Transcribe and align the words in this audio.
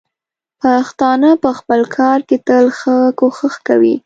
پښتانه 0.61 1.31
په 1.43 1.49
خپل 1.59 1.81
کار 1.97 2.19
کې 2.27 2.37
تل 2.47 2.65
ښه 2.79 2.95
کوښښ 3.19 3.53
کوي. 3.67 3.95